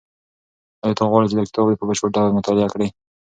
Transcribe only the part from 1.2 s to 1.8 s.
چې دا کتاب